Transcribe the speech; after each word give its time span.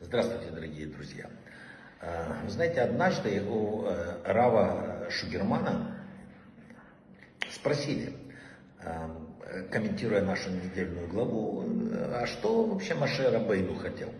Здравствуйте, 0.00 0.50
дорогие 0.52 0.86
друзья. 0.86 1.28
А, 2.00 2.38
вы 2.44 2.50
знаете, 2.50 2.80
однажды 2.80 3.42
у 3.42 3.86
э, 3.86 4.22
Рава 4.24 5.08
Шугермана 5.10 5.98
спросили, 7.50 8.12
а, 8.84 9.10
комментируя 9.72 10.22
нашу 10.22 10.50
недельную 10.50 11.08
главу, 11.08 11.64
а 12.14 12.24
что 12.26 12.66
вообще 12.66 12.94
Маше 12.94 13.30
Рабейну 13.30 13.74
хотел? 13.74 14.12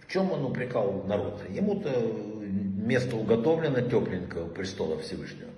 В 0.00 0.08
чем 0.08 0.32
он 0.32 0.44
упрекал 0.46 1.04
народ? 1.04 1.48
Ему-то 1.48 1.90
место 1.92 3.14
уготовлено 3.14 3.82
тепленького 3.82 4.48
престола 4.48 4.98
Всевышнего. 4.98 5.50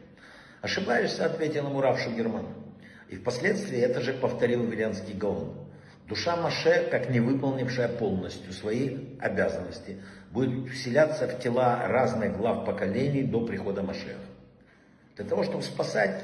Ошибаешься, 0.61 1.25
ответил 1.25 1.68
ему 1.68 1.80
Рав 1.80 1.98
Шугерман. 1.98 2.45
И 3.09 3.16
впоследствии 3.16 3.79
это 3.79 4.03
же 4.03 4.12
повторил 4.12 4.64
Веленский 4.64 5.14
Гаон. 5.14 5.66
Душа 6.09 6.36
Маше, 6.36 6.88
как 6.91 7.11
не 7.11 7.18
выполнившая 7.18 7.88
полностью 7.88 8.52
свои 8.52 8.97
обязанности, 9.19 9.97
будет 10.30 10.70
вселяться 10.70 11.27
в 11.27 11.41
тела 11.41 11.88
разных 11.88 12.37
глав 12.37 12.64
поколений 12.64 13.24
до 13.24 13.45
прихода 13.45 13.83
Машеха. 13.83 14.20
Для 15.16 15.24
того, 15.24 15.42
чтобы 15.42 15.62
спасать 15.62 16.23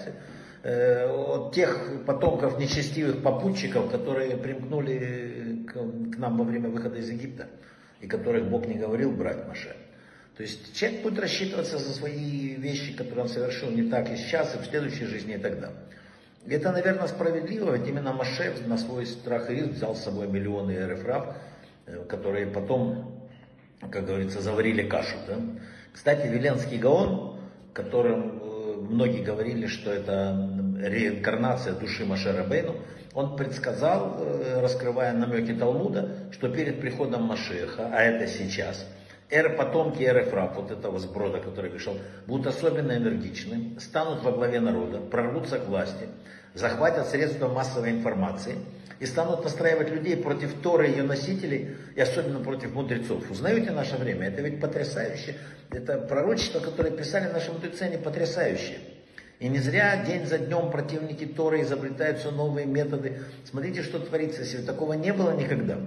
э, 0.62 1.06
от 1.08 1.54
тех 1.54 2.04
потомков 2.06 2.58
нечестивых 2.58 3.22
попутчиков, 3.22 3.90
которые 3.90 4.36
примкнули 4.36 5.64
к, 5.66 5.72
к 5.72 6.18
нам 6.18 6.36
во 6.36 6.44
время 6.44 6.68
выхода 6.68 6.98
из 6.98 7.10
Египта, 7.10 7.48
и 8.00 8.06
которых 8.06 8.48
Бог 8.48 8.66
не 8.66 8.74
говорил 8.74 9.10
брать 9.10 9.48
Маше. 9.48 9.74
То 10.36 10.42
есть 10.42 10.74
человек 10.74 11.02
будет 11.02 11.18
рассчитываться 11.18 11.78
за 11.78 11.92
свои 11.92 12.54
вещи, 12.54 12.94
которые 12.94 13.24
он 13.24 13.28
совершил 13.28 13.70
не 13.70 13.90
так 13.90 14.10
и 14.10 14.16
сейчас, 14.16 14.54
и 14.54 14.58
в 14.58 14.64
следующей 14.64 15.06
жизни 15.06 15.34
и 15.34 15.38
так 15.38 15.60
далее. 15.60 15.76
Это, 16.46 16.72
наверное, 16.72 17.06
справедливо, 17.06 17.76
ведь 17.76 17.88
именно 17.88 18.12
Маше 18.12 18.52
на 18.66 18.76
свой 18.76 19.06
страх 19.06 19.48
и 19.50 19.54
риск 19.54 19.70
взял 19.70 19.94
с 19.94 20.02
собой 20.02 20.26
миллионы 20.26 20.72
эрефрав, 20.72 21.36
э, 21.86 22.04
которые 22.08 22.46
потом, 22.46 23.28
как 23.80 24.06
говорится, 24.06 24.40
заварили 24.40 24.82
кашу. 24.82 25.16
Да? 25.28 25.36
Кстати, 25.92 26.26
Веленский 26.26 26.78
Гаон, 26.78 27.38
которым 27.72 28.40
э, 28.42 28.74
многие 28.80 29.22
говорили, 29.22 29.66
что 29.66 29.92
это 29.92 30.50
реинкарнация 30.80 31.74
души 31.74 32.04
Маше 32.04 32.32
Рабейну, 32.32 32.74
он 33.14 33.36
предсказал, 33.36 34.16
э, 34.18 34.60
раскрывая 34.60 35.12
намеки 35.12 35.52
Талмуда, 35.52 36.28
что 36.32 36.48
перед 36.48 36.80
приходом 36.80 37.22
Машеха, 37.22 37.88
а 37.92 38.02
это 38.02 38.26
сейчас– 38.26 38.84
Эр, 39.32 39.56
потомки 39.56 40.02
Эр 40.02 40.24
Эфрап, 40.24 40.56
вот 40.56 40.70
этого 40.70 40.98
сброда, 40.98 41.40
который 41.40 41.70
вышел, 41.70 41.96
будут 42.26 42.48
особенно 42.48 42.92
энергичны, 42.92 43.80
станут 43.80 44.22
во 44.22 44.30
главе 44.30 44.60
народа, 44.60 44.98
прорвутся 44.98 45.58
к 45.58 45.68
власти, 45.68 46.06
захватят 46.52 47.06
средства 47.06 47.48
массовой 47.48 47.92
информации 47.92 48.56
и 49.00 49.06
станут 49.06 49.42
настраивать 49.42 49.88
людей 49.88 50.18
против 50.18 50.60
Торы 50.60 50.88
и 50.88 50.90
ее 50.90 51.02
носителей, 51.04 51.76
и 51.96 52.00
особенно 52.02 52.40
против 52.40 52.74
мудрецов. 52.74 53.30
Узнаете 53.30 53.70
наше 53.70 53.96
время? 53.96 54.28
Это 54.28 54.42
ведь 54.42 54.60
потрясающе. 54.60 55.36
Это 55.70 55.96
пророчество, 55.96 56.60
которое 56.60 56.90
писали 56.90 57.32
наши 57.32 57.50
мудрецы, 57.50 57.84
они 57.84 57.96
потрясающие. 57.96 58.80
И 59.40 59.48
не 59.48 59.60
зря 59.60 60.04
день 60.04 60.26
за 60.26 60.36
днем 60.36 60.70
противники 60.70 61.24
Торы 61.24 61.62
изобретают 61.62 62.18
все 62.18 62.30
новые 62.30 62.66
методы. 62.66 63.22
Смотрите, 63.50 63.82
что 63.82 63.98
творится, 63.98 64.42
если 64.42 64.60
такого 64.60 64.92
не 64.92 65.14
было 65.14 65.34
никогда 65.34 65.78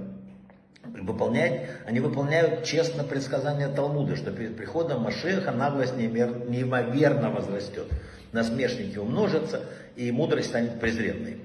выполнять, 0.93 1.69
они 1.85 1.99
выполняют 1.99 2.63
честно 2.63 3.03
предсказания 3.03 3.69
Талмуда, 3.69 4.15
что 4.15 4.31
перед 4.31 4.55
приходом 4.55 5.01
Машеха 5.01 5.51
наглость 5.51 5.95
неимоверно 5.97 7.29
возрастет, 7.29 7.87
насмешники 8.31 8.97
умножатся, 8.97 9.61
и 9.95 10.11
мудрость 10.11 10.49
станет 10.49 10.79
презренной. 10.79 11.41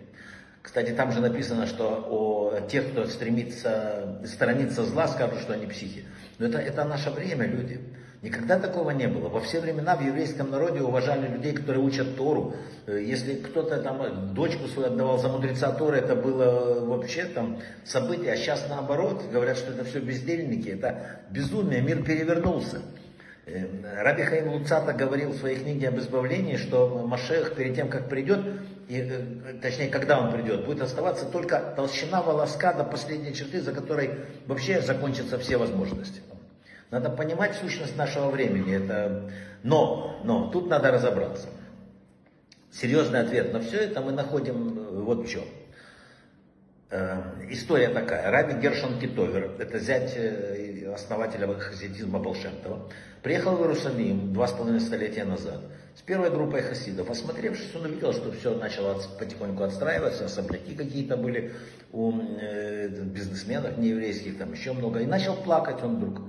Кстати, 0.63 0.91
там 0.91 1.13
же 1.13 1.21
написано, 1.21 1.67
что 1.67 2.07
о 2.09 2.61
тех, 2.69 2.91
кто 2.91 3.07
стремится, 3.07 4.21
сторонится 4.27 4.85
зла, 4.85 5.09
скажут, 5.09 5.41
что 5.41 5.55
они 5.55 5.67
психи. 5.67 6.05
Но 6.39 6.47
это, 6.47 6.59
это 6.59 6.85
наше 6.85 7.11
время, 7.11 7.47
люди. 7.47 7.81
Никогда 8.23 8.59
такого 8.59 8.91
не 8.91 9.09
было. 9.09 9.31
Во 9.31 9.41
все 9.41 9.61
времена 9.61 9.97
в 9.97 10.03
еврейском 10.03 10.51
народе 10.51 10.83
уважали 10.83 11.27
людей, 11.27 11.55
которые 11.55 11.83
учат 11.83 12.17
Тору. 12.17 12.55
Э, 12.87 13.03
если 13.03 13.35
кто-то 13.35 13.81
там 13.81 14.03
э, 14.03 14.11
дочку 14.35 14.67
свою 14.69 14.89
отдавал 14.89 15.19
за 15.19 15.29
мудреца 15.29 15.73
Торы, 15.73 15.97
это 15.99 16.15
было 16.15 16.85
вообще 16.85 17.25
там 17.25 17.61
событие. 17.85 18.33
А 18.33 18.37
сейчас 18.37 18.67
наоборот, 18.69 19.23
говорят, 19.33 19.57
что 19.57 19.73
это 19.73 19.85
все 19.85 20.01
бездельники, 20.01 20.69
это 20.69 21.21
безумие, 21.31 21.81
мир 21.81 22.03
перевернулся. 22.03 22.83
Э, 23.47 24.03
Раби 24.03 24.25
Хаим 24.25 24.53
Луцата 24.53 24.93
говорил 24.93 25.31
в 25.31 25.39
своей 25.39 25.57
книге 25.57 25.89
об 25.89 25.99
избавлении, 25.99 26.59
что 26.59 27.03
Машех 27.07 27.55
перед 27.55 27.75
тем, 27.75 27.89
как 27.89 28.11
придет, 28.11 28.41
и, 28.89 29.03
точнее, 29.63 29.89
когда 29.89 30.21
он 30.21 30.31
придет, 30.31 30.67
будет 30.67 30.83
оставаться 30.83 31.25
только 31.25 31.73
толщина 31.75 32.21
волоска 32.21 32.75
до 32.75 32.85
последней 32.85 33.33
черты, 33.33 33.63
за 33.63 33.73
которой 33.73 34.11
вообще 34.47 34.83
закончатся 34.83 35.39
все 35.39 35.57
возможности. 35.57 36.21
Надо 36.91 37.09
понимать 37.11 37.55
сущность 37.55 37.97
нашего 37.97 38.31
времени. 38.31 38.75
Это... 38.75 39.31
Но, 39.63 40.21
но, 40.25 40.51
тут 40.51 40.69
надо 40.69 40.91
разобраться. 40.91 41.49
Серьезный 42.73 43.21
ответ 43.21 43.53
на 43.53 43.61
все 43.61 43.79
это 43.79 44.01
мы 44.01 44.13
находим 44.13 44.79
э, 44.79 45.03
вот 45.03 45.27
в 45.27 45.29
чем. 45.29 45.45
Э, 46.91 47.23
история 47.51 47.89
такая. 47.89 48.31
Раби 48.31 48.61
Гершон 48.61 48.99
Китовер, 48.99 49.57
это 49.59 49.79
зять 49.79 50.15
э, 50.17 50.93
основателя 50.93 51.53
хасидизма 51.55 52.21
Болшемтова, 52.21 52.89
приехал 53.23 53.57
в 53.57 53.61
Иерусалим 53.61 54.33
два 54.33 54.47
с 54.47 54.53
половиной 54.53 54.81
столетия 54.81 55.25
назад 55.25 55.61
с 55.97 56.03
первой 56.03 56.31
группой 56.31 56.63
хасидов. 56.63 57.11
Осмотревшись, 57.11 57.75
он 57.75 57.87
увидел, 57.87 58.13
что 58.13 58.33
все 58.33 58.57
начало 58.57 59.01
потихоньку 59.19 59.65
отстраиваться, 59.65 60.25
особняки 60.25 60.75
какие-то 60.75 61.17
были 61.17 61.53
у 61.93 62.13
бизнесменов 62.13 63.77
нееврейских, 63.77 64.39
там 64.39 64.53
еще 64.53 64.73
много. 64.73 65.01
И 65.01 65.07
начал 65.07 65.35
плакать 65.35 65.83
он 65.83 65.97
вдруг. 65.97 66.23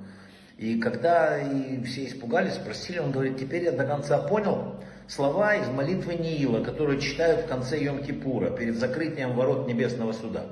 И 0.62 0.78
когда 0.78 1.42
и 1.42 1.84
все 1.86 2.06
испугались, 2.06 2.54
спросили, 2.54 3.00
он 3.00 3.12
говорит, 3.12 3.36
теперь 3.40 3.64
я 3.64 3.72
до 3.72 3.84
конца 3.84 4.20
понял 4.20 4.76
слова 5.08 5.56
из 5.56 5.68
молитвы 5.68 6.14
Ниила, 6.14 6.64
которую 6.64 7.00
читают 7.02 7.46
в 7.46 7.48
конце 7.48 7.80
Йом-Кипура, 7.80 8.56
перед 8.56 8.78
закрытием 8.78 9.34
ворот 9.34 9.68
Небесного 9.68 10.12
Суда. 10.14 10.46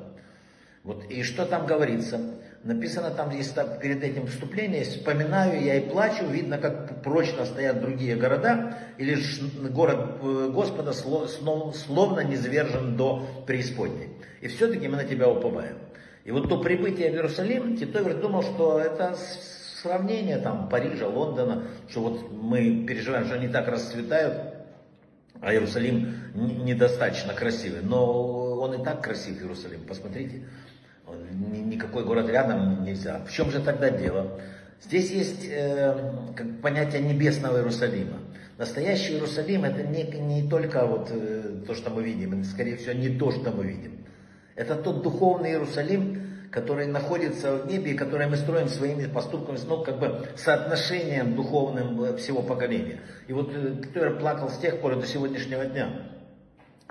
Вот, 0.83 1.03
и 1.11 1.21
что 1.21 1.45
там 1.45 1.67
говорится? 1.67 2.19
Написано 2.63 3.11
там 3.11 3.31
так, 3.53 3.81
перед 3.81 4.03
этим 4.03 4.25
вступлением, 4.25 4.83
вспоминаю 4.83 5.63
я 5.63 5.75
и 5.75 5.87
плачу, 5.87 6.25
видно, 6.25 6.57
как 6.57 7.03
прочно 7.03 7.45
стоят 7.45 7.79
другие 7.79 8.15
города, 8.15 8.79
и 8.97 9.05
лишь 9.05 9.39
город 9.69 10.17
э, 10.23 10.49
Господа 10.51 10.91
словно 10.91 12.21
не 12.21 12.35
звержен 12.35 12.97
до 12.97 13.43
преисподней. 13.45 14.09
И 14.41 14.47
все-таки 14.47 14.87
мы 14.87 14.97
на 14.97 15.03
тебя 15.03 15.29
уповаем. 15.29 15.77
И 16.25 16.31
вот 16.31 16.47
до 16.47 16.57
прибытия 16.57 17.11
в 17.11 17.13
Иерусалим 17.13 17.77
Титовер 17.77 18.15
думал, 18.15 18.41
что 18.41 18.79
это 18.79 19.15
сравнение 19.81 20.37
там 20.37 20.69
Парижа, 20.69 21.07
Лондона, 21.07 21.63
что 21.89 22.01
вот 22.01 22.31
мы 22.31 22.85
переживаем, 22.87 23.25
что 23.25 23.35
они 23.35 23.47
так 23.47 23.67
расцветают, 23.67 24.55
а 25.41 25.53
Иерусалим 25.53 26.15
недостаточно 26.35 27.33
красивый. 27.33 27.81
Но 27.81 28.59
он 28.59 28.81
и 28.81 28.83
так 28.83 29.01
красив, 29.03 29.41
Иерусалим, 29.41 29.85
посмотрите. 29.85 30.43
Никакой 31.31 32.03
город 32.03 32.29
рядом 32.29 32.83
нельзя. 32.83 33.21
В 33.27 33.31
чем 33.31 33.49
же 33.51 33.61
тогда 33.61 33.89
дело? 33.89 34.39
Здесь 34.81 35.11
есть 35.11 35.47
э, 35.49 35.93
как 36.35 36.61
понятие 36.61 37.01
небесного 37.01 37.57
Иерусалима. 37.57 38.17
Настоящий 38.57 39.13
Иерусалим 39.13 39.63
это 39.63 39.83
не, 39.83 40.03
не 40.03 40.47
только 40.47 40.85
вот 40.85 41.09
э, 41.11 41.63
то, 41.65 41.73
что 41.73 41.89
мы 41.89 42.03
видим, 42.03 42.39
это 42.39 42.49
скорее 42.49 42.77
всего 42.77 42.93
не 42.93 43.09
то, 43.09 43.31
что 43.31 43.51
мы 43.51 43.65
видим. 43.65 44.05
Это 44.55 44.75
тот 44.75 45.01
духовный 45.01 45.51
Иерусалим, 45.51 46.21
который 46.51 46.87
находится 46.87 47.57
в 47.57 47.67
небе 47.67 47.91
и 47.91 47.95
который 47.95 48.27
мы 48.27 48.35
строим 48.35 48.67
своими 48.67 49.05
поступками, 49.05 49.57
ну, 49.67 49.83
как 49.83 49.99
бы 49.99 50.27
соотношением 50.35 51.35
духовным 51.35 52.01
э, 52.03 52.17
всего 52.17 52.41
поколения. 52.41 53.01
И 53.27 53.33
вот 53.33 53.51
Ктуэр 53.51 54.17
плакал 54.19 54.49
с 54.49 54.57
тех 54.57 54.79
пор 54.81 54.95
до 54.95 55.05
сегодняшнего 55.05 55.65
дня, 55.65 56.11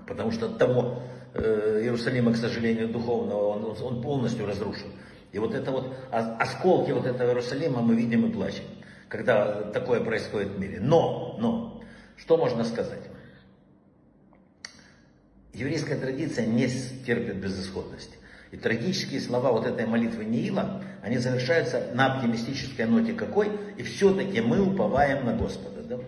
потому 0.06 0.30
что 0.30 0.46
от 0.46 0.58
того 0.58 1.02
э, 1.34 1.80
Иерусалима, 1.82 2.32
к 2.32 2.36
сожалению, 2.36 2.88
духовного, 2.88 3.48
он, 3.48 3.76
он 3.82 4.02
полностью 4.02 4.46
разрушен. 4.46 4.92
И 5.32 5.38
вот 5.38 5.54
это 5.54 5.72
вот, 5.72 5.92
осколки 6.10 6.92
вот 6.92 7.06
этого 7.06 7.28
Иерусалима 7.28 7.82
мы 7.82 7.96
видим 7.96 8.26
и 8.26 8.32
плачем, 8.32 8.64
когда 9.08 9.62
такое 9.72 10.00
происходит 10.00 10.52
в 10.52 10.58
мире. 10.58 10.78
Но, 10.80 11.36
но, 11.38 11.82
что 12.16 12.36
можно 12.36 12.64
сказать? 12.64 13.02
Еврейская 15.52 15.96
традиция 15.96 16.46
не 16.46 16.68
терпит 17.04 17.36
безысходности. 17.36 18.18
И 18.50 18.56
трагические 18.56 19.20
слова 19.20 19.52
вот 19.52 19.66
этой 19.66 19.86
молитвы 19.86 20.24
Неила, 20.24 20.82
они 21.02 21.18
завершаются 21.18 21.88
на 21.94 22.14
оптимистической 22.14 22.86
ноте 22.86 23.12
какой? 23.12 23.50
И 23.76 23.82
все-таки 23.82 24.40
мы 24.40 24.60
уповаем 24.60 25.26
на 25.26 25.34
Господа. 25.34 25.82
Да? 25.82 25.98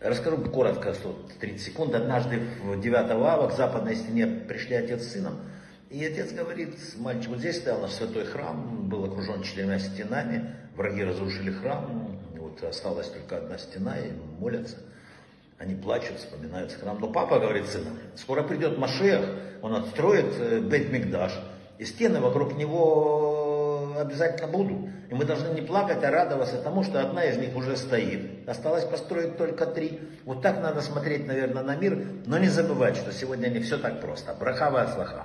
Расскажу 0.00 0.38
коротко, 0.38 0.94
30 1.40 1.60
секунд. 1.60 1.94
Однажды 1.94 2.40
в 2.62 2.80
9 2.80 2.94
ава 3.10 3.48
к 3.48 3.56
западной 3.56 3.96
стене 3.96 4.26
пришли 4.26 4.76
отец 4.76 5.02
с 5.02 5.12
сыном. 5.12 5.36
И 5.90 6.04
отец 6.04 6.32
говорит, 6.32 6.76
мальчик, 6.98 7.30
вот 7.30 7.38
здесь 7.40 7.56
стоял 7.56 7.80
наш 7.80 7.92
святой 7.92 8.24
храм, 8.24 8.88
был 8.88 9.04
окружен 9.04 9.42
четырьмя 9.42 9.80
стенами, 9.80 10.54
враги 10.76 11.02
разрушили 11.02 11.50
храм, 11.50 12.16
вот 12.36 12.62
осталась 12.62 13.08
только 13.08 13.38
одна 13.38 13.58
стена, 13.58 13.98
и 13.98 14.12
молятся. 14.38 14.76
Они 15.58 15.74
плачут, 15.74 16.18
вспоминают 16.18 16.72
храм. 16.72 16.96
Но 17.00 17.08
папа 17.08 17.40
говорит 17.40 17.66
сыну, 17.66 17.90
скоро 18.14 18.44
придет 18.44 18.78
Машех, 18.78 19.20
он 19.62 19.74
отстроит 19.74 20.32
э, 20.38 20.60
Бет 20.60 20.92
Мигдаш, 20.92 21.32
И 21.80 21.86
стены 21.86 22.20
вокруг 22.20 22.58
него 22.58 23.94
обязательно 23.98 24.48
будут. 24.48 24.90
И 25.08 25.14
мы 25.14 25.24
должны 25.24 25.48
не 25.54 25.62
плакать, 25.62 26.04
а 26.04 26.10
радоваться 26.10 26.60
тому, 26.60 26.82
что 26.82 27.00
одна 27.00 27.24
из 27.24 27.38
них 27.38 27.56
уже 27.56 27.74
стоит. 27.74 28.46
Осталось 28.46 28.84
построить 28.84 29.38
только 29.38 29.64
три. 29.64 29.98
Вот 30.26 30.42
так 30.42 30.60
надо 30.60 30.82
смотреть, 30.82 31.26
наверное, 31.26 31.62
на 31.62 31.74
мир, 31.76 32.04
но 32.26 32.36
не 32.36 32.48
забывать, 32.48 32.96
что 32.96 33.14
сегодня 33.14 33.48
не 33.48 33.60
все 33.60 33.78
так 33.78 34.02
просто. 34.02 34.34
Брахава 34.38 34.82
от 34.82 34.92
слаха. 34.92 35.24